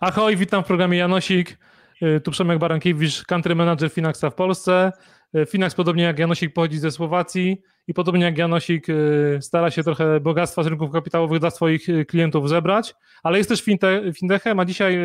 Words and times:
Ahoj, 0.00 0.36
witam 0.36 0.64
w 0.64 0.66
programie 0.66 0.98
Janosik. 0.98 1.58
Y, 2.02 2.20
tu 2.20 2.30
Przemek 2.30 2.58
Barankiewicz, 2.58 3.24
country 3.24 3.54
manager 3.54 3.90
Finaxa 3.90 4.30
w 4.30 4.34
Polsce. 4.34 4.92
Y, 5.36 5.46
Finax, 5.46 5.74
podobnie 5.74 6.02
jak 6.02 6.18
Janosik, 6.18 6.54
pochodzi 6.54 6.78
ze 6.78 6.90
Słowacji 6.90 7.62
i 7.86 7.94
podobnie 7.94 8.24
jak 8.24 8.38
Janosik 8.38 8.88
y, 8.88 9.38
stara 9.42 9.70
się 9.70 9.82
trochę 9.82 10.20
bogactwa 10.20 10.62
z 10.62 10.66
rynków 10.66 10.90
kapitałowych 10.92 11.40
dla 11.40 11.50
swoich 11.50 11.86
klientów 12.08 12.48
zebrać, 12.48 12.94
ale 13.22 13.38
jest 13.38 13.50
też 13.50 13.62
fintech, 13.62 14.16
fintechem, 14.16 14.60
a 14.60 14.64
dzisiaj 14.64 14.98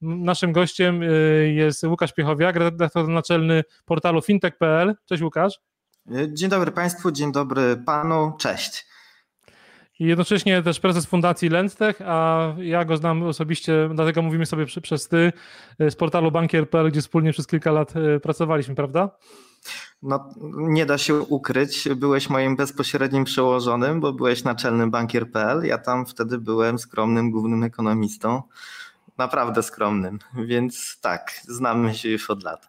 naszym 0.00 0.52
gościem 0.52 1.00
jest 1.46 1.84
Łukasz 1.84 2.12
Piechowiak, 2.12 2.56
redaktor 2.56 3.08
naczelny 3.08 3.62
portalu 3.84 4.22
fintech.pl. 4.22 4.94
Cześć 5.04 5.22
Łukasz. 5.22 5.58
Dzień 6.28 6.50
dobry 6.50 6.72
Państwu, 6.72 7.12
dzień 7.12 7.32
dobry 7.32 7.76
Panu, 7.86 8.32
cześć 8.38 8.86
i 9.98 10.04
jednocześnie 10.04 10.62
też 10.62 10.80
prezes 10.80 11.06
Fundacji 11.06 11.48
Lendtech, 11.48 12.02
a 12.06 12.54
ja 12.58 12.84
go 12.84 12.96
znam 12.96 13.22
osobiście, 13.22 13.88
dlatego 13.94 14.22
mówimy 14.22 14.46
sobie 14.46 14.66
przy, 14.66 14.80
przez 14.80 15.08
ty 15.08 15.32
e, 15.78 15.90
z 15.90 15.96
portalu 15.96 16.30
bankier.pl, 16.30 16.90
gdzie 16.90 17.00
wspólnie 17.00 17.32
przez 17.32 17.46
kilka 17.46 17.72
lat 17.72 17.94
e, 17.96 18.20
pracowaliśmy, 18.20 18.74
prawda? 18.74 19.10
No, 20.02 20.34
nie 20.56 20.86
da 20.86 20.98
się 20.98 21.14
ukryć, 21.14 21.88
byłeś 21.96 22.30
moim 22.30 22.56
bezpośrednim 22.56 23.24
przełożonym, 23.24 24.00
bo 24.00 24.12
byłeś 24.12 24.44
naczelnym 24.44 24.90
bankier.pl. 24.90 25.64
Ja 25.64 25.78
tam 25.78 26.06
wtedy 26.06 26.38
byłem 26.38 26.78
skromnym 26.78 27.30
głównym 27.30 27.62
ekonomistą, 27.62 28.42
naprawdę 29.18 29.62
skromnym, 29.62 30.18
więc 30.34 31.00
tak, 31.00 31.32
znamy 31.42 31.94
się 31.94 32.08
już 32.08 32.30
od 32.30 32.44
lat. 32.44 32.68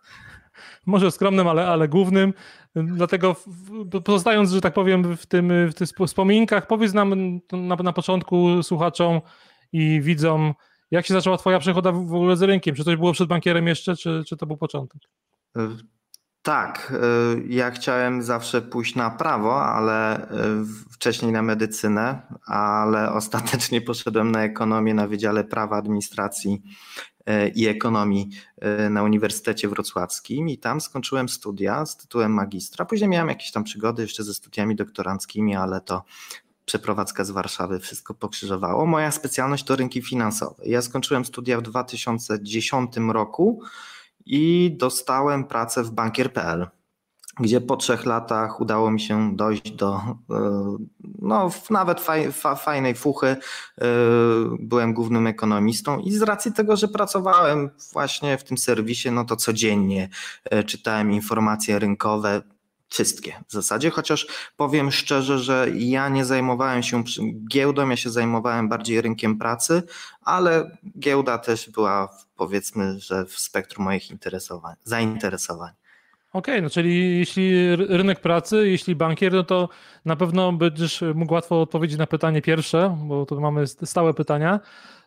Może 0.85 1.11
skromnym, 1.11 1.47
ale, 1.47 1.67
ale 1.67 1.88
głównym. 1.88 2.33
Dlatego 2.75 3.36
pozostając, 4.03 4.52
że 4.52 4.61
tak 4.61 4.73
powiem, 4.73 5.17
w, 5.17 5.25
tym, 5.25 5.52
w 5.69 5.73
tych 5.73 5.89
wspominkach, 6.08 6.67
powiedz 6.67 6.94
nam 6.94 7.39
na, 7.52 7.75
na 7.75 7.94
początku 7.94 8.64
słuchaczom 8.64 9.22
i 9.72 10.02
widzom, 10.02 10.53
jak 10.91 11.05
się 11.05 11.14
zaczęła 11.14 11.38
twoja 11.38 11.59
przychoda 11.59 11.91
w 11.91 11.97
ogóle 11.97 12.38
z 12.38 12.41
rynkiem? 12.41 12.75
Czy 12.75 12.83
coś 12.83 12.95
było 12.95 13.14
przed 13.14 13.27
bankierem 13.27 13.67
jeszcze, 13.67 13.95
czy, 13.95 14.23
czy 14.27 14.38
to 14.38 14.45
był 14.45 14.58
początek? 14.58 15.02
Tak, 16.48 16.94
y, 17.38 17.44
ja 17.48 17.72
chciałem 17.72 18.23
zawsze 18.23 18.62
pójść 18.62 18.95
na 18.95 19.09
prawo, 19.09 19.66
ale 19.66 20.23
y, 20.23 20.28
wcześniej 20.92 21.31
na 21.31 21.42
medycynę, 21.42 22.22
ale 22.45 23.12
ostatecznie 23.20 23.81
poszedłem 23.81 24.31
na 24.31 24.44
ekonomię 24.44 24.94
na 24.94 25.08
Wydziale 25.08 25.44
Prawa 25.44 25.78
Administracji 25.78 26.62
i 27.56 27.67
ekonomii 27.67 28.30
na 28.89 29.04
Uniwersytecie 29.04 29.70
Wrocławskim 29.70 30.50
i 30.50 30.58
tam 30.58 30.81
skończyłem 30.81 31.30
studia 31.30 31.86
z 31.86 31.98
tytułem 31.98 32.34
magistra. 32.34 32.86
Później 32.86 33.09
miałem 33.09 33.28
jakieś 33.28 33.52
tam 33.52 33.64
przygody 33.64 34.02
jeszcze 34.02 34.23
ze 34.23 34.34
studiami 34.34 34.76
doktoranckimi, 34.76 35.56
ale 35.56 35.82
to 35.82 36.04
przeprowadzka 36.66 37.23
z 37.23 37.32
Warszawy 37.32 37.80
wszystko 37.80 38.14
pokrzyżowało. 38.14 38.86
Moja 38.86 39.11
specjalność 39.11 39.64
to 39.64 39.76
rynki 39.76 40.02
finansowe. 40.02 40.64
Ja 40.66 40.82
skończyłem 40.82 41.26
studia 41.26 41.58
w 41.58 41.61
2010 41.61 42.92
roku 43.14 43.61
i 44.28 44.75
dostałem 44.78 45.44
pracę 45.44 45.83
w 45.83 45.92
bankier.pl 45.92 46.67
gdzie 47.39 47.61
po 47.61 47.78
trzech 47.78 48.06
latach 48.06 48.61
udało 48.61 48.92
mi 48.92 49.00
się 49.02 49.36
dojść 49.36 49.72
do 49.72 50.02
e, 50.30 50.78
no, 51.20 51.52
nawet 51.70 52.02
faj, 52.02 52.31
fa, 52.31 52.55
fajnej 52.55 52.95
fuchy. 52.95 53.28
E, 53.28 53.38
byłem 54.59 54.94
głównym 54.94 55.28
ekonomistą 55.28 56.00
i 56.00 56.11
z 56.11 56.22
racji 56.22 56.53
tego, 56.53 56.75
że 56.75 56.88
pracowałem 56.88 57.70
właśnie 57.94 58.38
w 58.38 58.44
tym 58.44 58.58
serwisie, 58.58 59.11
no 59.11 59.25
to 59.25 59.36
codziennie 59.36 60.09
e, 60.44 60.64
czytałem 60.64 61.11
informacje 61.11 61.80
rynkowe, 61.80 62.42
wszystkie 62.89 63.33
w 63.47 63.52
zasadzie, 63.52 63.89
chociaż 63.89 64.27
powiem 64.57 64.91
szczerze, 64.91 65.39
że 65.39 65.67
ja 65.75 66.09
nie 66.09 66.25
zajmowałem 66.25 66.83
się 66.83 67.03
giełdą, 67.52 67.89
ja 67.89 67.98
się 67.98 68.09
zajmowałem 68.09 68.70
bardziej 68.70 69.02
rynkiem 69.02 69.37
pracy, 69.37 69.83
ale 70.21 70.77
giełda 70.99 71.37
też 71.37 71.70
była 71.70 72.09
powiedzmy, 72.36 72.99
że 72.99 73.26
w 73.26 73.39
spektrum 73.39 73.86
moich 73.86 74.03
zainteresowań. 74.83 75.71
Okej, 76.33 76.53
okay, 76.53 76.61
no 76.61 76.70
czyli 76.70 77.20
jeśli 77.20 77.76
rynek 77.76 78.20
pracy, 78.20 78.70
jeśli 78.70 78.95
bankier, 78.95 79.33
no 79.33 79.43
to 79.43 79.70
na 80.05 80.15
pewno 80.15 80.53
będziesz 80.53 81.03
mógł 81.15 81.33
łatwo 81.33 81.61
odpowiedzieć 81.61 81.97
na 81.97 82.08
pytanie 82.08 82.42
pierwsze, 82.42 82.97
bo 83.08 83.26
tu 83.26 83.42
mamy 83.42 83.67
stałe 83.67 84.14
pytania. 84.14 84.59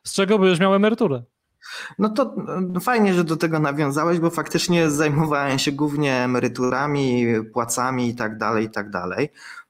Z 0.05 0.15
czego 0.15 0.39
będziesz 0.39 0.61
miał 0.61 0.75
emeryturę? 0.75 1.23
No 1.99 2.09
to 2.09 2.35
no 2.61 2.81
fajnie, 2.81 3.15
że 3.15 3.25
do 3.25 3.37
tego 3.37 3.59
nawiązałeś, 3.59 4.19
bo 4.19 4.31
faktycznie 4.31 4.91
zajmowałem 4.91 5.59
się 5.59 5.73
głównie 5.73 6.17
emeryturami, 6.17 7.27
płacami 7.53 8.09
i 8.09 8.15
tak 8.15 8.39
dalej, 8.39 8.65
i 8.65 8.71
tak 8.71 8.91
dalej. 8.91 9.29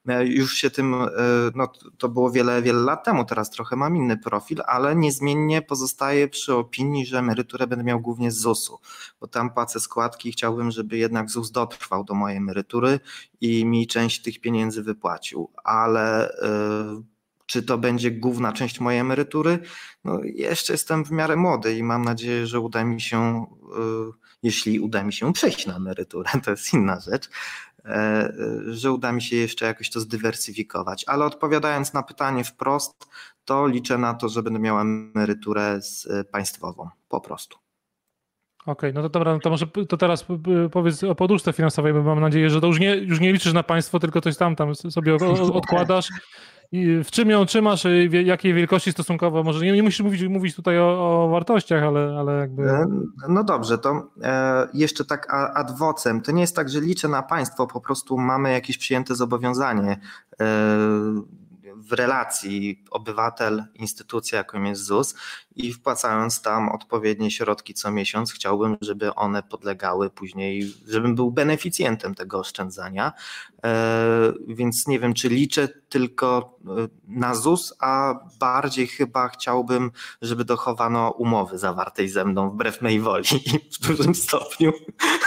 E, 0.08 0.26
już 0.26 0.54
się 0.54 0.70
tym, 0.70 0.94
e, 0.94 1.08
no 1.54 1.72
to 1.98 2.08
było 2.08 2.30
wiele, 2.30 2.62
wiele 2.62 2.80
lat 2.80 3.04
temu, 3.04 3.24
teraz 3.24 3.50
trochę 3.50 3.76
mam 3.76 3.96
inny 3.96 4.16
profil, 4.16 4.62
ale 4.66 4.96
niezmiennie 4.96 5.62
pozostaję 5.62 6.28
przy 6.28 6.54
opinii, 6.54 7.06
że 7.06 7.18
emeryturę 7.18 7.66
będę 7.66 7.84
miał 7.84 8.00
głównie 8.00 8.30
z 8.30 8.36
ZUS-u, 8.36 8.78
bo 9.20 9.26
tam 9.26 9.50
płacę 9.50 9.80
składki 9.80 10.28
i 10.28 10.32
chciałbym, 10.32 10.70
żeby 10.70 10.98
jednak 10.98 11.30
ZUS 11.30 11.50
dotrwał 11.50 12.04
do 12.04 12.14
mojej 12.14 12.38
emerytury 12.38 13.00
i 13.40 13.64
mi 13.64 13.86
część 13.86 14.22
tych 14.22 14.40
pieniędzy 14.40 14.82
wypłacił, 14.82 15.50
ale 15.64 16.32
e, 16.32 17.02
czy 17.50 17.62
to 17.62 17.78
będzie 17.78 18.10
główna 18.10 18.52
część 18.52 18.80
mojej 18.80 19.00
emerytury? 19.00 19.58
No, 20.04 20.20
jeszcze 20.24 20.72
jestem 20.72 21.04
w 21.04 21.10
miarę 21.10 21.36
młody 21.36 21.76
i 21.76 21.82
mam 21.82 22.04
nadzieję, 22.04 22.46
że 22.46 22.60
uda 22.60 22.84
mi 22.84 23.00
się, 23.00 23.46
jeśli 24.42 24.80
uda 24.80 25.02
mi 25.02 25.12
się 25.12 25.32
przejść 25.32 25.66
na 25.66 25.76
emeryturę, 25.76 26.30
to 26.44 26.50
jest 26.50 26.74
inna 26.74 27.00
rzecz, 27.00 27.28
E, 27.84 28.32
że 28.66 28.92
uda 28.92 29.12
mi 29.12 29.22
się 29.22 29.36
jeszcze 29.36 29.66
jakoś 29.66 29.90
to 29.90 30.00
zdywersyfikować. 30.00 31.04
Ale 31.08 31.24
odpowiadając 31.24 31.92
na 31.92 32.02
pytanie 32.02 32.44
wprost, 32.44 33.08
to 33.44 33.66
liczę 33.66 33.98
na 33.98 34.14
to, 34.14 34.28
że 34.28 34.42
będę 34.42 34.58
miał 34.58 34.80
emeryturę 34.80 35.80
e, 36.10 36.24
państwową, 36.24 36.88
po 37.08 37.20
prostu. 37.20 37.58
Okej, 38.60 38.72
okay, 38.72 38.92
no 38.92 39.02
to 39.02 39.08
dobra, 39.08 39.32
no 39.32 39.40
to 39.40 39.50
może 39.50 39.66
to 39.88 39.96
teraz 39.96 40.26
powiedz 40.72 41.04
o 41.04 41.14
poduszce 41.14 41.52
finansowej, 41.52 41.92
bo 41.92 42.02
mam 42.02 42.20
nadzieję, 42.20 42.50
że 42.50 42.60
to 42.60 42.66
już 42.66 42.80
nie, 42.80 42.96
już 42.96 43.20
nie 43.20 43.32
liczysz 43.32 43.52
na 43.52 43.62
państwo, 43.62 43.98
tylko 43.98 44.20
coś 44.20 44.36
tam, 44.36 44.56
tam 44.56 44.74
sobie 44.74 45.16
odkładasz 45.52 46.08
w 46.72 47.06
czym 47.10 47.30
ją 47.30 47.46
trzymasz, 47.46 47.86
jakiej 48.24 48.54
wielkości 48.54 48.92
stosunkowo? 48.92 49.42
Może 49.42 49.64
nie, 49.64 49.72
nie 49.72 49.82
musisz 49.82 50.00
mówić, 50.00 50.22
mówić 50.22 50.56
tutaj 50.56 50.78
o, 50.78 51.24
o, 51.24 51.28
wartościach, 51.28 51.82
ale, 51.82 52.18
ale 52.18 52.32
jakby. 52.38 52.70
E, 52.70 52.86
no 53.28 53.44
dobrze, 53.44 53.78
to 53.78 54.10
e, 54.22 54.68
jeszcze 54.74 55.04
tak 55.04 55.26
ad 55.54 55.78
vocem. 55.78 56.20
To 56.20 56.32
nie 56.32 56.40
jest 56.40 56.56
tak, 56.56 56.68
że 56.68 56.80
liczę 56.80 57.08
na 57.08 57.22
państwo, 57.22 57.66
po 57.66 57.80
prostu 57.80 58.18
mamy 58.18 58.52
jakieś 58.52 58.78
przyjęte 58.78 59.14
zobowiązanie 59.14 59.90
e, 59.92 59.96
w 61.76 61.92
relacji 61.92 62.84
obywatel, 62.90 63.64
instytucja, 63.74 64.38
jaką 64.38 64.62
jest 64.62 64.84
ZUS 64.84 65.14
i 65.66 65.72
wpłacając 65.72 66.42
tam 66.42 66.68
odpowiednie 66.68 67.30
środki 67.30 67.74
co 67.74 67.90
miesiąc, 67.90 68.32
chciałbym, 68.32 68.76
żeby 68.80 69.14
one 69.14 69.42
podlegały 69.42 70.10
później, 70.10 70.74
żebym 70.88 71.14
był 71.14 71.30
beneficjentem 71.30 72.14
tego 72.14 72.38
oszczędzania. 72.38 73.12
E, 73.64 74.32
więc 74.48 74.86
nie 74.86 74.98
wiem, 74.98 75.14
czy 75.14 75.28
liczę 75.28 75.68
tylko 75.88 76.58
e, 76.66 76.70
na 77.08 77.34
ZUS, 77.34 77.74
a 77.80 78.14
bardziej 78.40 78.86
chyba 78.86 79.28
chciałbym, 79.28 79.90
żeby 80.22 80.44
dochowano 80.44 81.10
umowy 81.10 81.58
zawartej 81.58 82.08
ze 82.08 82.24
mną 82.24 82.50
wbrew 82.50 82.82
mej 82.82 83.00
woli 83.00 83.28
w 83.72 83.86
dużym 83.86 84.14
stopniu 84.14 84.72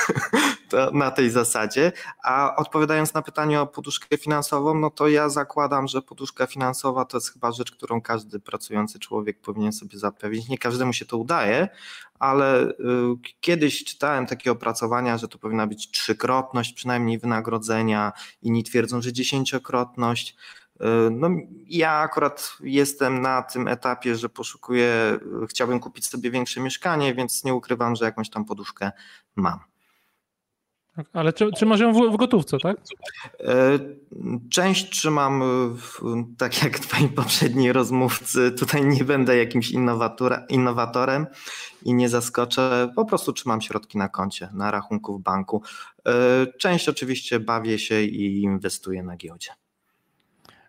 to 0.69 0.91
na 0.91 1.11
tej 1.11 1.29
zasadzie. 1.29 1.91
A 2.23 2.55
odpowiadając 2.55 3.13
na 3.13 3.22
pytanie 3.22 3.61
o 3.61 3.67
poduszkę 3.67 4.17
finansową, 4.17 4.75
no 4.75 4.89
to 4.89 5.07
ja 5.07 5.29
zakładam, 5.29 5.88
że 5.88 6.01
poduszka 6.01 6.47
finansowa 6.47 7.05
to 7.05 7.17
jest 7.17 7.33
chyba 7.33 7.51
rzecz, 7.51 7.72
którą 7.72 8.01
każdy 8.01 8.39
pracujący 8.39 8.99
człowiek 8.99 9.39
powinien 9.41 9.73
sobie 9.73 9.99
zapewnić. 10.23 10.50
Nie 10.50 10.57
każdemu 10.57 10.94
się 10.94 11.06
to 11.06 11.17
udaje, 11.17 11.67
ale 12.19 12.69
y, 12.69 12.73
kiedyś 13.41 13.84
czytałem 13.84 14.25
takie 14.25 14.52
opracowania, 14.52 15.17
że 15.17 15.28
to 15.28 15.37
powinna 15.37 15.67
być 15.67 15.91
trzykrotność 15.91 16.73
przynajmniej 16.73 17.20
wynagrodzenia, 17.20 18.11
inni 18.41 18.64
twierdzą, 18.64 19.02
że 19.02 19.14
dziesięciokrotność. 19.14 20.35
Y, 20.81 20.85
no, 21.11 21.29
ja 21.67 21.91
akurat 21.91 22.58
jestem 22.64 23.22
na 23.22 23.41
tym 23.41 23.67
etapie, 23.67 24.16
że 24.16 24.29
poszukuję, 24.29 25.20
y, 25.43 25.47
chciałbym 25.47 25.79
kupić 25.79 26.08
sobie 26.08 26.31
większe 26.31 26.61
mieszkanie, 26.61 27.16
więc 27.16 27.43
nie 27.43 27.53
ukrywam, 27.53 27.96
że 27.96 28.05
jakąś 28.05 28.29
tam 28.29 28.46
poduszkę 28.46 28.91
mam. 29.35 29.72
Tak, 30.95 31.05
ale 31.13 31.34
czy, 31.34 31.51
trzymasz 31.51 31.79
ją 31.79 31.93
w, 31.93 32.13
w, 32.13 32.17
gotówce, 32.17 32.57
tak? 32.57 32.78
E, 33.40 33.79
część 34.49 34.90
trzymam, 34.90 35.43
w, 35.78 36.01
tak 36.37 36.63
jak 36.63 36.79
twoi 36.79 37.09
poprzedni 37.09 37.72
rozmówcy. 37.72 38.51
Tutaj 38.51 38.85
nie 38.85 39.03
będę 39.03 39.37
jakimś 39.37 39.72
innowatorem 40.49 41.28
i 41.84 41.93
nie 41.93 42.09
zaskoczę. 42.09 42.90
Po 42.95 43.05
prostu 43.05 43.34
trzymam 43.34 43.61
środki 43.61 43.97
na 43.97 44.09
koncie, 44.09 44.49
na 44.53 44.72
rachunku 44.72 45.17
w 45.17 45.22
banku. 45.22 45.63
E, 46.07 46.11
część 46.59 46.90
oczywiście 46.90 47.39
bawię 47.39 47.79
się 47.79 48.01
i 48.01 48.41
inwestuję 48.41 49.03
na 49.03 49.17
giełdzie. 49.17 49.51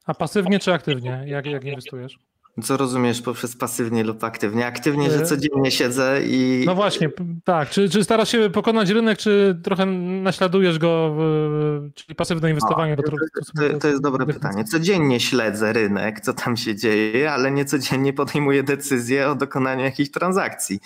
A 0.07 0.15
pasywnie 0.15 0.59
czy 0.59 0.73
aktywnie? 0.73 1.25
Jak, 1.27 1.47
jak 1.47 1.65
inwestujesz? 1.65 2.19
Co 2.63 2.77
rozumiesz 2.77 3.23
poprzez 3.23 3.57
pasywnie 3.57 4.05
lub 4.05 4.25
aktywnie? 4.25 4.67
Aktywnie, 4.67 5.11
że 5.11 5.19
e, 5.19 5.27
codziennie 5.27 5.71
siedzę 5.71 6.21
i. 6.25 6.63
No 6.67 6.75
właśnie, 6.75 7.11
tak. 7.45 7.71
Czy, 7.71 7.89
czy 7.89 8.05
starasz 8.05 8.29
się 8.29 8.51
pokonać 8.51 8.91
rynek, 8.91 9.19
czy 9.19 9.61
trochę 9.63 9.87
naśladujesz 9.87 10.79
go, 10.79 11.15
w, 11.17 11.91
czyli 11.95 12.15
pasywne 12.15 12.51
inwestowanie? 12.51 12.93
O, 12.93 12.97
to, 12.97 13.03
to, 13.57 13.79
to, 13.79 13.89
jest 13.89 14.03
dobre 14.03 14.27
pytanie. 14.27 14.65
Codziennie 14.65 15.21
śledzę 15.21 15.73
rynek, 15.73 16.21
co 16.21 16.33
tam 16.33 16.57
się 16.57 16.77
dzieje, 16.77 17.33
ale 17.33 17.51
nie 17.51 17.65
codziennie 17.65 18.13
podejmuję 18.13 18.63
decyzję 18.63 19.29
o 19.29 19.35
dokonaniu 19.35 19.85
jakichś 19.85 20.11
transakcji. 20.11 20.81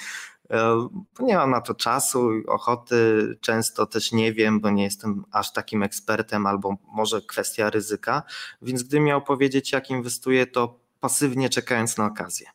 E, 0.51 0.89
nie 1.21 1.37
mam 1.37 1.51
na 1.51 1.61
to 1.61 1.75
czasu, 1.75 2.31
ochoty, 2.47 3.29
często 3.41 3.87
też 3.87 4.13
nie 4.13 4.33
wiem, 4.33 4.61
bo 4.61 4.71
nie 4.71 4.85
jestem 4.85 5.25
aż 5.31 5.53
takim 5.53 5.83
ekspertem, 5.83 6.47
albo 6.47 6.77
może 6.93 7.23
kwestia 7.23 7.71
ryzyka. 7.71 8.23
Więc 8.63 8.83
gdybym 8.83 9.05
miał 9.05 9.23
powiedzieć, 9.23 9.73
jak 9.73 9.91
inwestuję, 9.91 10.47
to 10.47 10.88
pasywnie 11.01 11.49
czekając 11.49 11.99
na 11.99 12.07
okazję. 12.07 12.47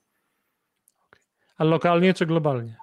A 1.57 1.63
lokalnie 1.63 2.13
czy 2.13 2.25
globalnie? 2.25 2.82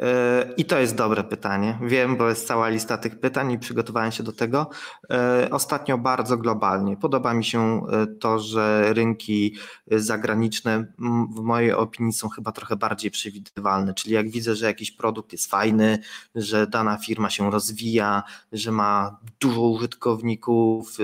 E, 0.00 0.52
I 0.56 0.64
to 0.64 0.78
jest 0.78 0.94
dobre 0.94 1.24
pytanie. 1.24 1.78
Wiem, 1.82 2.16
bo 2.16 2.28
jest 2.28 2.46
cała 2.46 2.68
lista 2.68 2.98
tych 2.98 3.20
pytań 3.20 3.52
i 3.52 3.58
przygotowałem 3.58 4.12
się 4.12 4.22
do 4.22 4.32
tego. 4.32 4.70
E, 5.10 5.48
ostatnio 5.50 5.98
bardzo 5.98 6.36
globalnie. 6.36 6.96
Podoba 6.96 7.34
mi 7.34 7.44
się 7.44 7.86
e, 7.86 8.06
to, 8.06 8.38
że 8.38 8.92
rynki 8.92 9.56
zagraniczne 9.86 10.92
w 11.36 11.40
mojej 11.40 11.72
opinii 11.72 12.12
są 12.12 12.28
chyba 12.28 12.52
trochę 12.52 12.76
bardziej 12.76 13.10
przewidywalne. 13.10 13.94
Czyli 13.94 14.14
jak 14.14 14.30
widzę, 14.30 14.54
że 14.54 14.66
jakiś 14.66 14.90
produkt 14.90 15.32
jest 15.32 15.50
fajny, 15.50 15.98
że 16.34 16.66
dana 16.66 16.96
firma 16.96 17.30
się 17.30 17.50
rozwija, 17.50 18.22
że 18.52 18.72
ma 18.72 19.18
dużo 19.40 19.60
użytkowników, 19.60 20.96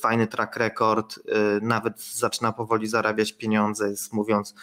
fajny 0.00 0.26
track 0.26 0.56
record, 0.56 1.20
nawet 1.62 2.02
zaczyna 2.02 2.52
powoli 2.52 2.86
zarabiać 2.86 3.32
pieniądze, 3.32 3.90
jest 3.90 4.12
mówiąc 4.12 4.54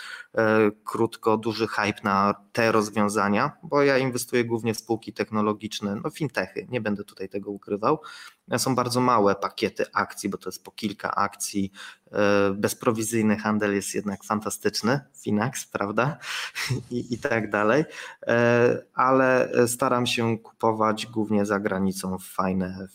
krótko, 0.84 1.38
duży 1.38 1.68
hype 1.68 2.02
na 2.04 2.36
te 2.52 2.72
rozwiązania 2.72 3.52
bo 3.70 3.84
ja 3.84 3.98
inwestuję 3.98 4.46
głównie 4.46 4.74
w 4.74 4.78
spółki 4.78 5.14
technologiczne, 5.14 5.96
no 6.04 6.10
fintechy, 6.10 6.68
nie 6.70 6.82
będę 6.82 7.04
tutaj 7.04 7.30
tego 7.30 7.52
ukrywał. 7.52 8.00
Są 8.58 8.76
bardzo 8.76 9.02
małe 9.02 9.36
pakiety 9.36 9.86
akcji, 9.94 10.30
bo 10.30 10.38
to 10.38 10.50
jest 10.50 10.64
po 10.64 10.72
kilka 10.72 11.16
akcji. 11.16 11.72
E, 12.12 12.54
bezprowizyjny 12.54 13.38
handel 13.38 13.76
jest 13.76 13.96
jednak 13.96 14.24
fantastyczny, 14.24 15.00
Finax, 15.24 15.66
prawda? 15.66 16.18
I, 16.92 17.14
i 17.14 17.18
tak 17.18 17.50
dalej. 17.50 17.84
E, 18.28 18.78
ale 18.94 19.50
staram 19.68 20.08
się 20.08 20.38
kupować 20.38 21.06
głównie 21.06 21.46
za 21.46 21.60
granicą 21.60 22.18
fajne, 22.20 22.88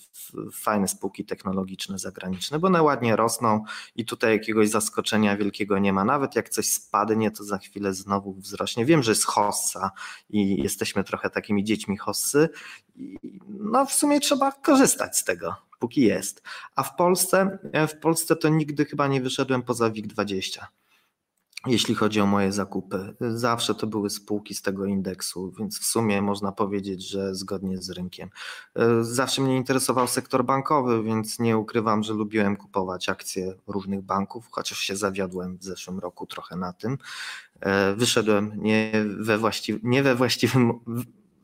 fajne 0.53 0.89
spółki 0.89 1.25
technologiczne 1.25 1.99
zagraniczne, 1.99 2.59
bo 2.59 2.67
one 2.67 2.83
ładnie 2.83 3.17
rosną 3.17 3.65
i 3.97 4.05
tutaj 4.05 4.33
jakiegoś 4.33 4.69
zaskoczenia 4.69 5.37
wielkiego 5.37 5.79
nie 5.79 5.93
ma. 5.93 6.05
Nawet 6.05 6.37
jak 6.37 6.49
coś 6.49 6.67
spadnie, 6.71 7.31
to 7.31 7.45
za 7.45 7.59
chwilę 7.59 7.95
znowu 7.95 8.35
wzrośnie. 8.35 8.85
Wiem, 8.85 9.03
że 9.03 9.11
jest 9.11 9.25
hossa 9.25 9.91
i 10.31 10.63
jesteśmy 10.63 11.05
trochę 11.05 11.31
takimi 11.31 11.65
dziećmi 11.65 11.97
hossy. 11.97 12.49
No 13.49 13.87
w 13.87 13.93
sumie 13.93 14.21
trzeba 14.21 14.53
korzystać 14.53 15.19
z 15.19 15.25
tego, 15.25 15.57
póki 15.79 16.01
jest. 16.01 16.43
A 16.77 16.83
w 16.83 16.97
Polsce, 16.97 17.59
w 17.89 18.01
Polsce 18.01 18.37
to 18.37 18.49
nigdy 18.49 18.85
chyba 18.85 19.09
nie 19.09 19.21
wyszedłem 19.21 19.63
poza 19.63 19.91
WIG20 19.91 20.61
jeśli 21.67 21.95
chodzi 21.95 22.21
o 22.21 22.27
moje 22.27 22.53
zakupy. 22.53 23.15
Zawsze 23.21 23.75
to 23.75 23.87
były 23.87 24.11
spółki 24.11 24.55
z 24.55 24.63
tego 24.63 24.85
indeksu, 24.85 25.53
więc 25.59 25.81
w 25.81 25.85
sumie 25.85 26.23
można 26.23 26.53
powiedzieć, 26.53 27.09
że 27.09 27.35
zgodnie 27.35 27.79
z 27.79 27.91
rynkiem. 27.91 28.31
Zawsze 29.01 29.43
mnie 29.43 29.57
interesował 29.57 30.09
sektor 30.09 30.45
bankowy, 30.45 31.03
więc 31.03 31.39
nie 31.39 31.59
ukrywam, 31.59 32.03
że 32.03 32.15
lubiłem 32.15 32.57
kupować 32.57 33.09
akcje 33.09 33.55
różnych 33.67 34.03
banków, 34.03 34.49
chociaż 34.51 34.79
się 34.79 34.97
zawiodłem 34.97 35.59
w 35.59 35.65
zeszłym 35.65 35.99
roku 35.99 36.27
trochę 36.27 36.57
na 36.57 36.73
tym. 36.73 36.99
Wyszedłem 37.97 38.53
nie 38.57 38.93
we, 39.19 39.39
właściw- 39.39 39.81
nie 39.83 40.03
we 40.03 40.15
właściwym 40.15 40.81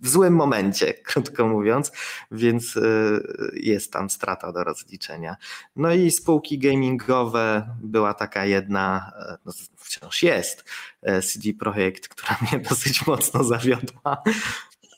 w 0.03 0.09
złym 0.09 0.35
momencie, 0.35 0.95
krótko 1.09 1.49
mówiąc, 1.49 1.93
więc 2.31 2.77
y, 2.77 3.21
jest 3.55 3.93
tam 3.93 4.11
strata 4.11 4.53
do 4.53 4.65
rozliczenia. 4.65 5.37
No 5.77 5.93
i 5.93 6.11
spółki 6.11 6.59
gamingowe 6.59 7.77
była 7.83 8.15
taka 8.15 8.45
jedna, 8.45 9.13
e, 9.29 9.37
no 9.47 9.53
wciąż 9.77 10.23
jest, 10.23 10.65
e, 11.03 11.23
CD 11.23 11.49
Projekt, 11.59 12.09
która 12.09 12.37
mnie 12.43 12.65
dosyć 12.69 13.07
mocno 13.07 13.45
zawiodła, 13.45 14.23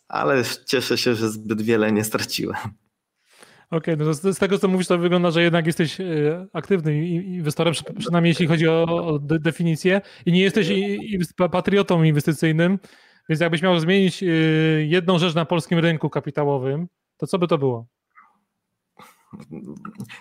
ale 0.09 0.43
cieszę 0.67 0.99
się, 0.99 1.15
że 1.15 1.31
zbyt 1.31 1.63
wiele 1.63 1.93
nie 1.93 2.05
straciłem. 2.05 2.59
Okej, 3.71 3.95
okay, 3.95 4.07
no 4.07 4.33
z 4.33 4.39
tego 4.39 4.59
co 4.59 4.69
mówisz, 4.69 4.87
to 4.87 4.99
wygląda, 4.99 5.31
że 5.31 5.43
jednak 5.43 5.67
jesteś 5.67 5.99
aktywnym 6.53 7.05
inwestorem, 7.05 7.75
przynajmniej 7.99 8.31
jeśli 8.31 8.47
chodzi 8.47 8.69
o 8.69 9.19
definicję 9.23 10.01
i 10.27 10.33
nie 10.33 10.41
jesteś 10.41 10.69
patriotą 11.51 12.03
inwestycyjnym, 12.03 12.79
więc 13.29 13.41
jakbyś 13.41 13.63
miał 13.63 13.81
zmienić 13.81 14.23
y, 14.23 14.87
jedną 14.89 15.19
rzecz 15.19 15.35
na 15.35 15.45
polskim 15.45 15.79
rynku 15.79 16.11
kapitałowym, 16.11 16.89
to 17.17 17.27
co 17.27 17.39
by 17.39 17.49
to 17.49 17.59
było? 17.59 17.87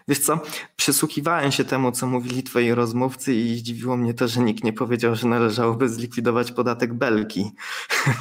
Wiesz 0.07 0.19
co, 0.19 0.39
przysłuchiwałem 0.75 1.51
się 1.51 1.65
temu, 1.65 1.91
co 1.91 2.07
mówili 2.07 2.43
twoi 2.43 2.71
rozmówcy 2.71 3.33
i 3.33 3.55
zdziwiło 3.55 3.97
mnie 3.97 4.13
to, 4.13 4.27
że 4.27 4.41
nikt 4.41 4.63
nie 4.63 4.73
powiedział, 4.73 5.15
że 5.15 5.27
należałoby 5.27 5.89
zlikwidować 5.89 6.51
podatek 6.51 6.93
belki. 6.93 7.51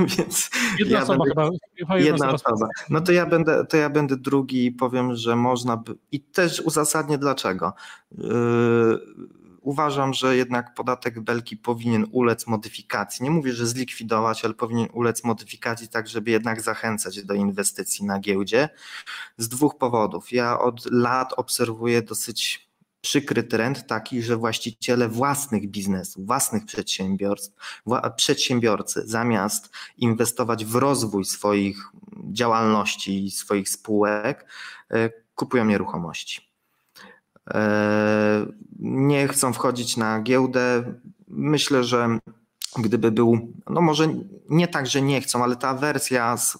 Więc 0.17 0.51
jedna 0.79 0.99
ja 0.99 1.03
osoba 1.03 1.25
będę... 1.25 1.43
chyba. 1.43 1.51
chyba 1.79 1.99
jedna, 1.99 2.11
jedna 2.11 2.35
osoba. 2.35 2.55
osoba. 2.55 2.69
No 2.91 3.01
to 3.01 3.13
ja, 3.13 3.27
będę, 3.27 3.67
to 3.67 3.77
ja 3.77 3.91
będę 3.91 4.17
drugi 4.17 4.67
i 4.67 4.73
powiem, 4.73 5.15
że 5.15 5.37
można 5.37 5.77
by... 5.77 5.95
I 6.13 6.21
też 6.21 6.61
uzasadnię 6.61 7.19
dlaczego. 7.19 7.73
Yy 8.19 9.46
uważam, 9.67 10.15
że 10.15 10.37
jednak 10.37 10.75
podatek 10.75 11.21
belki 11.21 11.57
powinien 11.57 12.07
ulec 12.13 12.47
modyfikacji. 12.47 13.25
Nie 13.25 13.31
mówię, 13.31 13.53
że 13.53 13.67
zlikwidować, 13.67 14.45
ale 14.45 14.55
powinien 14.55 14.89
ulec 14.93 15.25
modyfikacji 15.25 15.89
tak, 15.89 16.09
żeby 16.09 16.31
jednak 16.31 16.61
zachęcać 16.61 17.25
do 17.25 17.35
inwestycji 17.35 18.05
na 18.05 18.21
giełdzie. 18.21 18.69
Z 19.39 19.49
dwóch 19.49 19.79
powodów. 19.79 20.33
Ja 20.33 20.59
od 20.59 20.91
lat 20.91 21.33
obserwuję 21.37 22.03
dosyć 22.03 22.69
przykry 23.01 23.43
trend 23.43 23.87
taki, 23.87 24.23
że 24.23 24.37
właściciele 24.37 25.09
własnych 25.09 25.71
biznesów, 25.71 26.27
własnych 26.27 26.65
przedsiębiorstw, 26.65 27.57
przedsiębiorcy 28.17 29.03
zamiast 29.07 29.71
inwestować 29.97 30.65
w 30.65 30.75
rozwój 30.75 31.25
swoich 31.25 31.91
działalności 32.33 33.25
i 33.25 33.31
swoich 33.31 33.69
spółek, 33.69 34.47
e, 34.91 35.11
kupują 35.35 35.65
nieruchomości. 35.65 36.46
E, 37.55 38.47
nie 38.79 39.29
chcą 39.29 39.53
wchodzić 39.53 39.97
na 39.97 40.21
giełdę. 40.21 40.95
Myślę, 41.29 41.85
że 41.85 42.19
gdyby 42.79 43.11
był, 43.11 43.53
no 43.71 43.81
może 43.81 44.09
nie 44.49 44.69
tak, 44.69 44.87
że 44.87 45.03
nie 45.03 45.21
chcą, 45.21 45.45
ale 45.45 45.57
ta 45.57 45.75
wersja, 45.75 46.37
z 46.37 46.59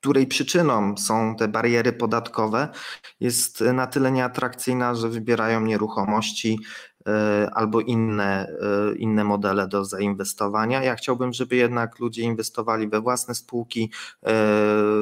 której 0.00 0.26
przyczyną 0.26 0.96
są 0.96 1.36
te 1.36 1.48
bariery 1.48 1.92
podatkowe, 1.92 2.68
jest 3.20 3.60
na 3.60 3.86
tyle 3.86 4.12
nieatrakcyjna, 4.12 4.94
że 4.94 5.08
wybierają 5.08 5.60
nieruchomości 5.60 6.58
e, 7.06 7.50
albo 7.52 7.80
inne, 7.80 8.46
e, 8.48 8.96
inne 8.96 9.24
modele 9.24 9.68
do 9.68 9.84
zainwestowania. 9.84 10.82
Ja 10.82 10.94
chciałbym, 10.94 11.32
żeby 11.32 11.56
jednak 11.56 11.98
ludzie 11.98 12.22
inwestowali 12.22 12.88
we 12.88 13.00
własne 13.00 13.34
spółki, 13.34 13.92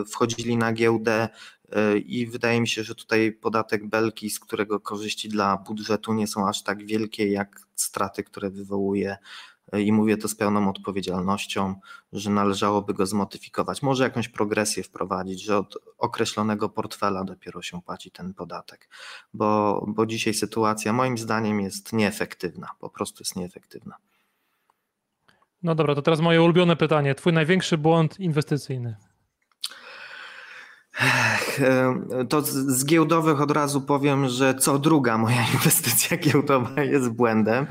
wchodzili 0.06 0.56
na 0.56 0.72
giełdę, 0.72 1.28
i 2.06 2.26
wydaje 2.26 2.60
mi 2.60 2.68
się, 2.68 2.84
że 2.84 2.94
tutaj 2.94 3.32
podatek 3.32 3.88
belki, 3.88 4.30
z 4.30 4.40
którego 4.40 4.80
korzyści 4.80 5.28
dla 5.28 5.56
budżetu 5.56 6.12
nie 6.12 6.26
są 6.26 6.48
aż 6.48 6.62
tak 6.62 6.86
wielkie, 6.86 7.28
jak 7.28 7.60
straty, 7.74 8.24
które 8.24 8.50
wywołuje 8.50 9.16
i 9.78 9.92
mówię 9.92 10.16
to 10.16 10.28
z 10.28 10.34
pełną 10.34 10.68
odpowiedzialnością, 10.68 11.74
że 12.12 12.30
należałoby 12.30 12.94
go 12.94 13.06
zmodyfikować. 13.06 13.82
Może 13.82 14.04
jakąś 14.04 14.28
progresję 14.28 14.82
wprowadzić, 14.82 15.42
że 15.42 15.58
od 15.58 15.74
określonego 15.98 16.68
portfela 16.68 17.24
dopiero 17.24 17.62
się 17.62 17.82
płaci 17.82 18.10
ten 18.10 18.34
podatek, 18.34 18.88
bo, 19.34 19.84
bo 19.88 20.06
dzisiaj 20.06 20.34
sytuacja 20.34 20.92
moim 20.92 21.18
zdaniem 21.18 21.60
jest 21.60 21.92
nieefektywna, 21.92 22.68
po 22.80 22.90
prostu 22.90 23.22
jest 23.22 23.36
nieefektywna. 23.36 23.96
No 25.62 25.74
dobra, 25.74 25.94
to 25.94 26.02
teraz 26.02 26.20
moje 26.20 26.42
ulubione 26.42 26.76
pytanie. 26.76 27.14
Twój 27.14 27.32
największy 27.32 27.78
błąd 27.78 28.20
inwestycyjny? 28.20 28.96
To 32.28 32.42
z 32.42 32.84
giełdowych 32.84 33.40
od 33.40 33.50
razu 33.50 33.80
powiem, 33.80 34.28
że 34.28 34.54
co 34.54 34.78
druga 34.78 35.18
moja 35.18 35.46
inwestycja 35.54 36.16
giełdowa 36.16 36.82
jest 36.82 37.08
błędem, 37.08 37.66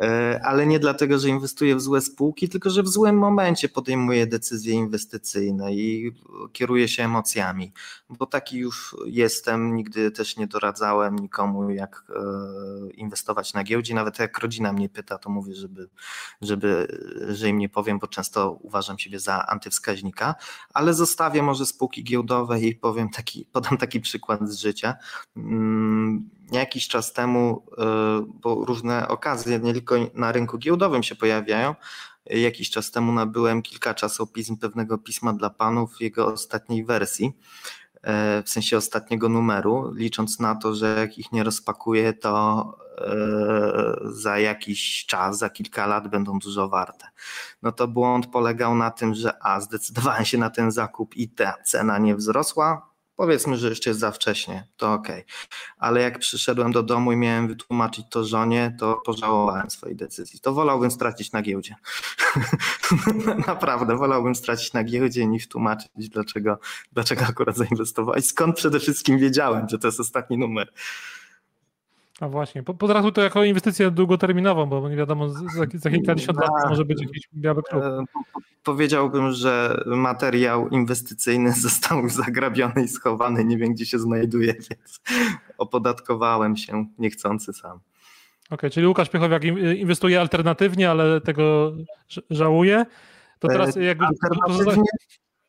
e, 0.00 0.40
ale 0.44 0.66
nie 0.66 0.78
dlatego, 0.78 1.18
że 1.18 1.28
inwestuję 1.28 1.76
w 1.76 1.80
złe 1.80 2.00
spółki, 2.00 2.48
tylko 2.48 2.70
że 2.70 2.82
w 2.82 2.88
złym 2.88 3.18
momencie 3.18 3.68
podejmuję 3.68 4.26
decyzje 4.26 4.74
inwestycyjne 4.74 5.74
i 5.74 6.12
kieruję 6.52 6.88
się 6.88 7.04
emocjami, 7.04 7.72
bo 8.10 8.26
taki 8.26 8.58
już 8.58 8.96
jestem, 9.06 9.76
nigdy 9.76 10.10
też 10.10 10.36
nie 10.36 10.46
doradzałem 10.46 11.18
nikomu, 11.18 11.70
jak 11.70 12.04
e, 12.10 12.90
inwestować 12.90 13.54
na 13.54 13.64
giełdzie, 13.64 13.94
nawet 13.94 14.18
jak 14.18 14.38
rodzina 14.38 14.72
mnie 14.72 14.88
pyta, 14.88 15.18
to 15.18 15.30
mówię, 15.30 15.54
żeby, 15.54 15.88
żeby, 16.40 16.98
że 17.28 17.48
im 17.48 17.58
nie 17.58 17.68
powiem, 17.68 17.98
bo 17.98 18.06
często 18.06 18.52
uważam 18.52 18.98
siebie 18.98 19.20
za 19.20 19.46
antywskaźnika, 19.46 20.34
ale 20.74 20.94
zostawię 20.94 21.42
może 21.42 21.66
spółki 21.66 22.04
giełdowe 22.04 22.60
drugiej. 22.68 22.80
Powiem 22.80 23.08
taki, 23.10 23.44
podam 23.52 23.78
taki 23.78 24.00
przykład 24.00 24.48
z 24.48 24.58
życia. 24.58 24.96
Mm, 25.36 26.30
jakiś 26.52 26.88
czas 26.88 27.12
temu, 27.12 27.62
bo 28.42 28.64
różne 28.64 29.08
okazje 29.08 29.58
nie 29.58 29.72
tylko 29.72 29.94
na 30.14 30.32
rynku 30.32 30.58
giełdowym 30.58 31.02
się 31.02 31.14
pojawiają, 31.14 31.74
jakiś 32.26 32.70
czas 32.70 32.90
temu 32.90 33.12
nabyłem 33.12 33.62
kilka 33.62 33.94
czasopism 33.94 34.56
pewnego 34.56 34.98
pisma 34.98 35.32
dla 35.32 35.50
panów 35.50 36.00
jego 36.00 36.26
ostatniej 36.26 36.84
wersji. 36.84 37.32
E, 38.02 38.42
w 38.42 38.48
sensie 38.48 38.76
ostatniego 38.76 39.28
numeru, 39.28 39.92
licząc 39.94 40.40
na 40.40 40.54
to, 40.54 40.74
że 40.74 40.96
jak 40.98 41.18
ich 41.18 41.32
nie 41.32 41.44
rozpakuję, 41.44 42.12
to 42.12 42.64
e, 42.98 43.98
za 44.04 44.38
jakiś 44.38 45.06
czas, 45.06 45.38
za 45.38 45.50
kilka 45.50 45.86
lat 45.86 46.08
będą 46.08 46.38
dużo 46.38 46.68
warte. 46.68 47.06
No 47.62 47.72
to 47.72 47.88
błąd 47.88 48.26
polegał 48.26 48.74
na 48.74 48.90
tym, 48.90 49.14
że 49.14 49.42
a 49.42 49.60
zdecydowałem 49.60 50.24
się 50.24 50.38
na 50.38 50.50
ten 50.50 50.70
zakup 50.70 51.16
i 51.16 51.28
ta 51.28 51.54
cena 51.64 51.98
nie 51.98 52.16
wzrosła, 52.16 52.88
Powiedzmy, 53.18 53.56
że 53.56 53.68
jeszcze 53.68 53.90
jest 53.90 54.00
za 54.00 54.12
wcześnie, 54.12 54.66
to 54.76 54.92
ok. 54.92 55.08
Ale 55.78 56.00
jak 56.00 56.18
przyszedłem 56.18 56.72
do 56.72 56.82
domu 56.82 57.12
i 57.12 57.16
miałem 57.16 57.48
wytłumaczyć 57.48 58.06
to 58.10 58.24
żonie, 58.24 58.76
to 58.78 59.02
pożałowałem 59.06 59.70
swojej 59.70 59.96
decyzji. 59.96 60.40
To 60.40 60.52
wolałbym 60.52 60.90
stracić 60.90 61.32
na 61.32 61.42
giełdzie. 61.42 61.74
Naprawdę, 63.46 63.96
wolałbym 63.96 64.34
stracić 64.34 64.72
na 64.72 64.84
giełdzie 64.84 65.26
niż 65.26 65.48
tłumaczyć, 65.48 66.08
dlaczego, 66.08 66.58
dlaczego 66.92 67.24
akurat 67.24 67.56
zainwestować. 67.56 68.26
Skąd 68.26 68.56
przede 68.56 68.80
wszystkim 68.80 69.18
wiedziałem, 69.18 69.68
że 69.68 69.78
to 69.78 69.88
jest 69.88 70.00
ostatni 70.00 70.38
numer. 70.38 70.72
A 72.20 72.28
właśnie, 72.28 72.62
podrazu 72.62 73.12
to 73.12 73.22
jako 73.22 73.44
inwestycję 73.44 73.90
długoterminową, 73.90 74.66
bo 74.66 74.88
nie 74.88 74.96
wiadomo, 74.96 75.28
za, 75.28 75.40
za 75.74 75.90
kilkadziesiąt 75.90 76.38
lat 76.38 76.50
może 76.68 76.84
być 76.84 77.02
jakiś 77.02 77.28
biały 77.34 77.62
kruk. 77.62 77.84
E, 77.84 78.04
powiedziałbym, 78.64 79.32
że 79.32 79.82
materiał 79.86 80.68
inwestycyjny 80.68 81.52
został 81.68 82.08
zagrabiony 82.08 82.84
i 82.84 82.88
schowany, 82.88 83.44
nie 83.44 83.58
wiem 83.58 83.72
gdzie 83.74 83.86
się 83.86 83.98
znajduje, 83.98 84.52
więc 84.52 85.00
opodatkowałem 85.58 86.56
się 86.56 86.86
niechcący 86.98 87.52
sam. 87.52 87.72
Okej, 87.72 88.56
okay, 88.58 88.70
czyli 88.70 88.86
Łukasz 88.86 89.08
Piechowiak 89.08 89.44
inwestuje 89.76 90.20
alternatywnie, 90.20 90.90
ale 90.90 91.20
tego 91.20 91.72
żałuje. 92.30 92.86
To 93.38 93.48
teraz 93.48 93.76
e, 93.76 93.84
jakby... 93.84 94.04
Alternatywnie, 94.04 94.90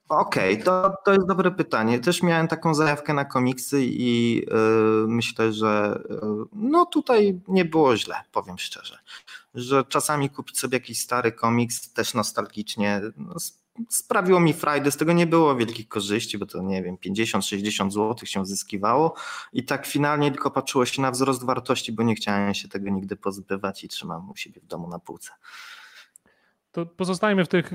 Okej, 0.10 0.54
okay, 0.54 0.64
to, 0.64 0.94
to 1.06 1.14
jest 1.14 1.28
dobre 1.28 1.52
pytanie. 1.52 2.00
Też 2.00 2.24
miałem 2.24 2.48
taką 2.48 2.74
zajawkę 2.74 3.14
na 3.14 3.26
komiksy 3.26 3.86
i 3.86 4.36
yy, 4.36 5.06
myślę, 5.08 5.54
że 5.54 6.02
yy, 6.10 6.46
no 6.54 6.86
tutaj 6.86 7.42
nie 7.48 7.66
było 7.66 7.98
źle, 7.98 8.16
powiem 8.32 8.58
szczerze. 8.58 8.98
Że 9.56 9.84
czasami 9.84 10.30
kupić 10.30 10.60
sobie 10.60 10.76
jakiś 10.76 11.00
stary 11.00 11.32
komiks 11.32 11.94
też 11.94 12.14
nostalgicznie 12.14 13.02
no, 13.18 13.36
sprawiło 13.90 14.40
mi 14.40 14.54
frajdę. 14.54 14.92
Z 14.92 14.98
tego 14.98 15.14
nie 15.14 15.28
było 15.28 15.56
wielkich 15.56 15.88
korzyści, 15.88 16.38
bo 16.38 16.46
to 16.46 16.62
nie 16.62 16.84
wiem, 16.84 16.98
50-60 16.98 17.92
zł 17.92 18.26
się 18.26 18.46
zyskiwało 18.46 19.14
i 19.54 19.64
tak 19.66 19.86
finalnie 19.86 20.32
tylko 20.32 20.52
patrzyło 20.52 20.86
się 20.86 21.02
na 21.02 21.12
wzrost 21.12 21.46
wartości, 21.46 21.92
bo 21.92 22.04
nie 22.04 22.16
chciałem 22.16 22.54
się 22.54 22.68
tego 22.68 22.90
nigdy 22.90 23.16
pozbywać 23.16 23.84
i 23.84 23.88
trzymam 23.88 24.30
u 24.30 24.36
siebie 24.36 24.62
w 24.62 24.66
domu 24.66 24.88
na 24.88 25.00
półce 25.00 25.32
to 26.72 26.86
pozostajemy 26.86 27.46
w 27.46 27.48
tych 27.48 27.74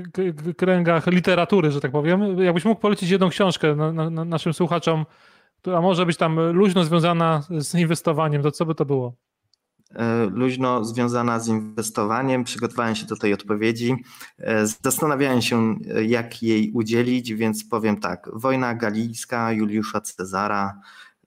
kręgach 0.57 1.07
literatury, 1.07 1.71
że 1.71 1.81
tak 1.81 1.93
powiem. 1.93 2.39
Jakbyś 2.39 2.65
mógł 2.65 2.81
polecić 2.81 3.11
jedną 3.11 3.29
książkę 3.29 3.75
na, 3.75 3.93
na, 3.93 4.11
na 4.11 4.25
naszym 4.25 4.55
słuchaczom, 4.55 5.07
która 5.59 5.81
może 5.81 6.07
być 6.07 6.17
tam 6.17 6.41
luźno 6.41 6.85
związana 6.85 7.43
z 7.51 7.75
inwestowaniem, 7.75 8.43
to 8.43 8.51
co 8.51 8.67
by 8.67 8.75
to 8.75 8.85
było? 8.85 9.15
E, 9.95 10.27
luźno 10.27 10.85
związana 10.85 11.41
z 11.41 11.49
inwestowaniem. 11.49 12.45
Przygotowałem 12.45 12.95
się 12.95 13.07
do 13.07 13.17
tej 13.17 13.33
odpowiedzi. 13.33 13.97
E, 14.39 14.67
zastanawiałem 14.67 15.43
się, 15.43 15.75
jak 16.07 16.43
jej 16.43 16.73
udzielić, 16.73 17.35
więc 17.35 17.65
powiem 17.65 18.01
tak. 18.01 18.31
Wojna 18.33 18.75
Galijska 18.75 19.53
Juliusza 19.53 20.01
Cezara. 20.01 20.81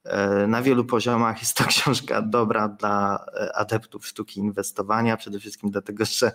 E, 0.03 0.47
na 0.47 0.62
wielu 0.62 0.86
poziomach 0.86 1.41
jest 1.41 1.57
to 1.57 1.63
książka 1.74 2.21
dobra 2.21 2.67
dla 2.67 3.25
adeptów 3.55 4.07
sztuki 4.07 4.39
inwestowania, 4.39 5.17
przede 5.17 5.39
wszystkim 5.39 5.71
dlatego, 5.71 6.05
że 6.05 6.31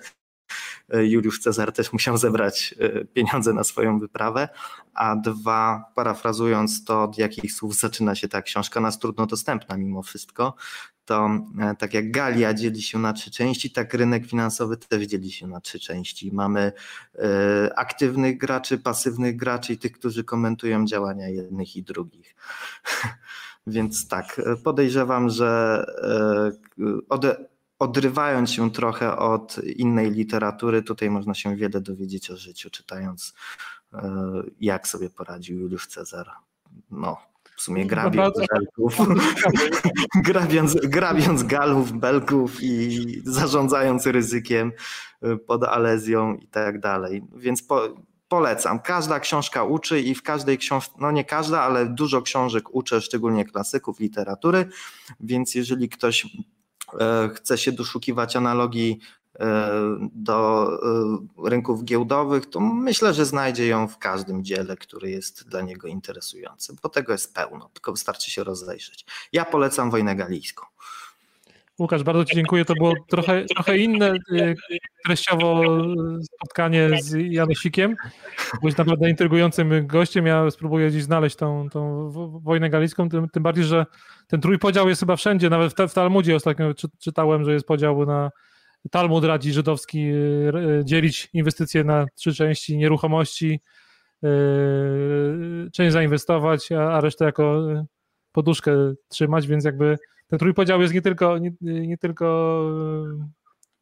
Juliusz 0.88 1.40
Cezar 1.40 1.72
też 1.72 1.92
musiał 1.92 2.16
zebrać 2.16 2.74
e, 2.78 3.04
pieniądze 3.04 3.52
na 3.52 3.64
swoją 3.64 3.98
wyprawę, 3.98 4.48
a 4.94 5.16
dwa, 5.16 5.84
parafrazując 5.94 6.84
to, 6.84 7.02
od 7.02 7.18
jakich 7.18 7.52
słów 7.52 7.74
zaczyna 7.74 8.14
się 8.14 8.28
ta 8.28 8.42
książka, 8.42 8.80
nas 8.80 8.98
trudno 8.98 9.26
dostępna 9.26 9.76
mimo 9.76 10.02
wszystko, 10.02 10.54
to 11.04 11.30
e, 11.60 11.74
tak 11.78 11.94
jak 11.94 12.10
Galia 12.10 12.54
dzieli 12.54 12.82
się 12.82 12.98
na 12.98 13.12
trzy 13.12 13.30
części, 13.30 13.70
tak 13.70 13.94
rynek 13.94 14.26
finansowy 14.26 14.76
też 14.76 15.02
dzieli 15.02 15.32
się 15.32 15.46
na 15.46 15.60
trzy 15.60 15.80
części. 15.80 16.32
Mamy 16.32 16.72
e, 17.14 17.78
aktywnych 17.78 18.38
graczy, 18.38 18.78
pasywnych 18.78 19.36
graczy 19.36 19.72
i 19.72 19.78
tych, 19.78 19.92
którzy 19.92 20.24
komentują 20.24 20.86
działania 20.86 21.28
jednych 21.28 21.76
i 21.76 21.82
drugich. 21.82 22.34
Więc 23.66 24.08
tak, 24.08 24.40
podejrzewam, 24.64 25.30
że 25.30 25.84
ode, 27.08 27.36
odrywając 27.82 28.50
się 28.50 28.70
trochę 28.70 29.16
od 29.16 29.58
innej 29.76 30.10
literatury, 30.10 30.82
tutaj 30.82 31.10
można 31.10 31.34
się 31.34 31.56
wiele 31.56 31.80
dowiedzieć 31.80 32.30
o 32.30 32.36
życiu, 32.36 32.70
czytając 32.70 33.34
e, 33.92 34.42
jak 34.60 34.88
sobie 34.88 35.10
poradził 35.10 35.58
Juliusz 35.58 35.86
Cezar. 35.86 36.30
No, 36.90 37.16
w 37.56 37.62
sumie 37.62 37.86
grabiąc 37.86 38.34
Belgów, 38.36 38.98
grabiąc, 40.28 40.74
grabiąc 40.74 41.42
Galów, 41.42 41.92
Belgów 41.92 42.62
i 42.62 43.22
zarządzając 43.24 44.06
ryzykiem 44.06 44.72
e, 45.22 45.36
pod 45.36 45.64
Alezją 45.64 46.34
i 46.34 46.46
tak 46.46 46.80
dalej. 46.80 47.22
Więc 47.36 47.62
po, 47.62 47.88
polecam. 48.28 48.80
Każda 48.80 49.20
książka 49.20 49.64
uczy 49.64 50.00
i 50.00 50.14
w 50.14 50.22
każdej 50.22 50.58
książce, 50.58 50.94
no 50.98 51.10
nie 51.10 51.24
każda, 51.24 51.60
ale 51.60 51.86
dużo 51.86 52.22
książek 52.22 52.74
uczę, 52.74 53.00
szczególnie 53.00 53.44
klasyków 53.44 54.00
literatury, 54.00 54.68
więc 55.20 55.54
jeżeli 55.54 55.88
ktoś 55.88 56.26
chce 57.34 57.58
się 57.58 57.72
doszukiwać 57.72 58.36
analogii 58.36 59.00
e, 59.40 59.70
do 60.14 60.68
e, 61.44 61.48
rynków 61.50 61.84
giełdowych, 61.84 62.50
to 62.50 62.60
myślę, 62.60 63.14
że 63.14 63.26
znajdzie 63.26 63.66
ją 63.66 63.88
w 63.88 63.98
każdym 63.98 64.44
dziele, 64.44 64.76
który 64.76 65.10
jest 65.10 65.48
dla 65.48 65.60
niego 65.60 65.88
interesujący, 65.88 66.76
bo 66.82 66.88
tego 66.88 67.12
jest 67.12 67.34
pełno, 67.34 67.70
tylko 67.72 67.92
wystarczy 67.92 68.30
się 68.30 68.44
rozejrzeć. 68.44 69.06
Ja 69.32 69.44
polecam 69.44 69.90
Wojnę 69.90 70.16
Galijską. 70.16 70.66
Łukasz, 71.82 72.02
bardzo 72.02 72.24
Ci 72.24 72.36
dziękuję. 72.36 72.64
To 72.64 72.74
było 72.74 72.94
trochę, 73.08 73.44
trochę 73.44 73.78
inne 73.78 74.14
treściowo 75.04 75.62
spotkanie 76.22 76.90
z 77.02 77.14
Janosikiem. 77.32 77.96
Byłeś 78.60 78.76
naprawdę 78.76 79.10
intrygującym 79.10 79.86
gościem. 79.86 80.26
Ja 80.26 80.50
spróbuję 80.50 80.90
dziś 80.90 81.02
znaleźć 81.02 81.36
tą, 81.36 81.70
tą 81.70 82.10
wojnę 82.42 82.70
galicką, 82.70 83.08
tym, 83.08 83.28
tym 83.28 83.42
bardziej, 83.42 83.64
że 83.64 83.86
ten 84.26 84.40
trójpodział 84.40 84.88
jest 84.88 85.00
chyba 85.00 85.16
wszędzie. 85.16 85.50
Nawet 85.50 85.72
w, 85.72 85.88
w 85.88 85.94
Talmudzie 85.94 86.36
ostatnio 86.36 86.74
czy, 86.74 86.88
czytałem, 86.98 87.44
że 87.44 87.52
jest 87.52 87.66
podział 87.66 88.06
na 88.06 88.30
Talmud 88.90 89.24
radzi 89.24 89.52
żydowski 89.52 90.00
e, 90.00 90.84
dzielić 90.84 91.28
inwestycje 91.32 91.84
na 91.84 92.06
trzy 92.14 92.34
części 92.34 92.76
nieruchomości, 92.76 93.60
część 95.72 95.92
zainwestować, 95.92 96.72
a 96.72 97.00
resztę 97.00 97.24
jako 97.24 97.66
poduszkę 98.32 98.72
trzymać, 99.08 99.46
więc 99.46 99.64
jakby 99.64 99.98
ten 100.26 100.38
trójpodział 100.38 100.80
jest 100.80 100.94
nie 100.94 101.02
tylko, 101.02 101.38
nie, 101.38 101.52
nie 101.60 101.98
tylko 101.98 102.58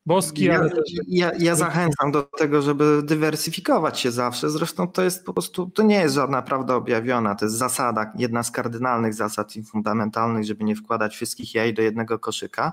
boski, 0.07 0.45
ja, 0.45 0.59
ale 0.59 0.71
też... 0.71 0.93
Ja, 1.09 1.31
ja 1.39 1.55
zachęcam 1.55 2.13
do 2.13 2.23
tego, 2.23 2.63
żeby 2.63 3.03
dywersyfikować 3.05 4.01
się 4.01 4.11
zawsze. 4.11 4.51
Zresztą 4.51 4.89
to 4.89 5.03
jest 5.03 5.25
po 5.25 5.33
prostu, 5.33 5.67
to 5.67 5.83
nie 5.83 5.95
jest 5.95 6.15
żadna 6.15 6.43
prawda 6.43 6.75
objawiona, 6.75 7.35
to 7.35 7.45
jest 7.45 7.57
zasada, 7.57 8.13
jedna 8.19 8.43
z 8.43 8.51
kardynalnych 8.51 9.15
zasad 9.15 9.57
i 9.57 9.63
fundamentalnych, 9.63 10.45
żeby 10.45 10.65
nie 10.65 10.77
wkładać 10.77 11.15
wszystkich 11.15 11.55
jaj 11.55 11.75
do 11.75 11.83
jednego 11.83 12.19
koszyka. 12.19 12.73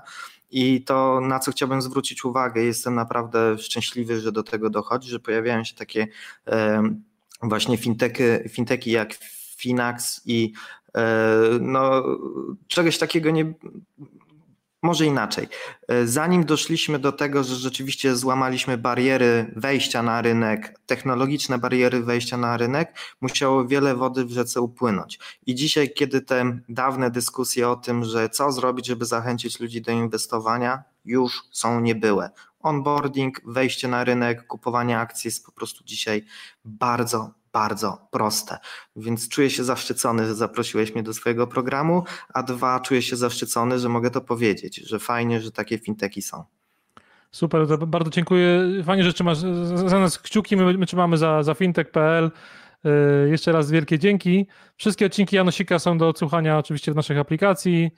I 0.50 0.84
to, 0.84 1.20
na 1.20 1.38
co 1.38 1.50
chciałbym 1.50 1.82
zwrócić 1.82 2.24
uwagę, 2.24 2.62
jestem 2.62 2.94
naprawdę 2.94 3.58
szczęśliwy, 3.58 4.20
że 4.20 4.32
do 4.32 4.42
tego 4.42 4.70
dochodzi, 4.70 5.10
że 5.10 5.20
pojawiają 5.20 5.64
się 5.64 5.74
takie 5.74 6.08
właśnie 7.42 7.76
fintechy, 7.76 8.48
fintechy 8.48 8.90
jak 8.90 9.14
Finax 9.58 10.22
i 10.26 10.52
e, 10.52 10.77
no, 11.60 12.02
czegoś 12.68 12.98
takiego 12.98 13.30
nie. 13.30 13.54
Może 14.82 15.06
inaczej. 15.06 15.48
E, 15.88 16.06
zanim 16.06 16.44
doszliśmy 16.44 16.98
do 16.98 17.12
tego, 17.12 17.44
że 17.44 17.54
rzeczywiście 17.56 18.16
złamaliśmy 18.16 18.78
bariery 18.78 19.52
wejścia 19.56 20.02
na 20.02 20.22
rynek, 20.22 20.80
technologiczne 20.86 21.58
bariery 21.58 22.02
wejścia 22.02 22.36
na 22.36 22.56
rynek, 22.56 22.98
musiało 23.20 23.66
wiele 23.66 23.94
wody 23.94 24.24
w 24.24 24.30
rzece 24.30 24.60
upłynąć. 24.60 25.18
I 25.46 25.54
dzisiaj, 25.54 25.92
kiedy 25.94 26.20
te 26.20 26.58
dawne 26.68 27.10
dyskusje 27.10 27.68
o 27.68 27.76
tym, 27.76 28.04
że 28.04 28.28
co 28.28 28.52
zrobić, 28.52 28.86
żeby 28.86 29.04
zachęcić 29.04 29.60
ludzi 29.60 29.82
do 29.82 29.92
inwestowania, 29.92 30.82
już 31.04 31.42
są 31.50 31.80
niebyłe. 31.80 32.30
Onboarding, 32.60 33.40
wejście 33.44 33.88
na 33.88 34.04
rynek, 34.04 34.46
kupowanie 34.46 34.98
akcji 34.98 35.28
jest 35.28 35.46
po 35.46 35.52
prostu 35.52 35.84
dzisiaj 35.84 36.24
bardzo, 36.64 37.30
bardzo 37.58 38.08
proste. 38.10 38.58
Więc 38.96 39.28
czuję 39.28 39.50
się 39.50 39.64
zaszczycony, 39.64 40.26
że 40.26 40.34
zaprosiłeś 40.34 40.94
mnie 40.94 41.02
do 41.02 41.14
swojego 41.14 41.46
programu, 41.46 42.04
a 42.34 42.42
dwa, 42.42 42.80
czuję 42.80 43.02
się 43.02 43.16
zaszczycony, 43.16 43.78
że 43.78 43.88
mogę 43.88 44.10
to 44.10 44.20
powiedzieć, 44.20 44.76
że 44.76 44.98
fajnie, 44.98 45.40
że 45.40 45.52
takie 45.52 45.78
finteki 45.78 46.22
są. 46.22 46.44
Super, 47.30 47.78
bardzo 47.86 48.10
dziękuję. 48.10 48.62
Fajnie, 48.84 49.04
że 49.04 49.12
trzymasz 49.12 49.38
za 49.86 49.98
nas 49.98 50.18
kciuki. 50.18 50.56
My, 50.56 50.78
my 50.78 50.86
trzymamy 50.86 51.18
za, 51.18 51.42
za 51.42 51.54
fintech.pl. 51.54 52.30
Jeszcze 53.30 53.52
raz 53.52 53.70
wielkie 53.70 53.98
dzięki. 53.98 54.46
Wszystkie 54.76 55.06
odcinki 55.06 55.36
Janosika 55.36 55.78
są 55.78 55.98
do 55.98 56.08
odsłuchania 56.08 56.58
oczywiście 56.58 56.92
w 56.92 56.96
naszych 56.96 57.18
aplikacji, 57.18 57.90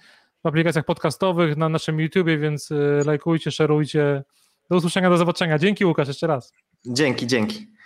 w 0.44 0.46
aplikacjach 0.46 0.84
podcastowych, 0.84 1.56
na 1.56 1.68
naszym 1.68 2.00
YouTubie, 2.00 2.38
więc 2.38 2.68
lajkujcie, 3.04 3.50
szerujcie. 3.50 4.22
Do 4.70 4.76
usłyszenia, 4.76 5.10
do 5.10 5.16
zobaczenia. 5.16 5.58
Dzięki 5.58 5.84
Łukasz 5.84 6.08
jeszcze 6.08 6.26
raz. 6.26 6.52
Dzięki, 6.86 7.26
dzięki. 7.26 7.79